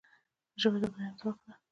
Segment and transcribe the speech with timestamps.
[0.61, 1.53] ژبه د بیان ځواک ده.